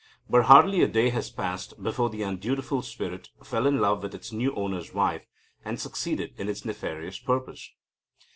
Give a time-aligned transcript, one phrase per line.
[0.27, 4.31] But hardly a day had passed before the undutiful spirit fell in love with its
[4.31, 5.27] new owner's wife,
[5.63, 7.69] and succeeded in its nefarious purpose.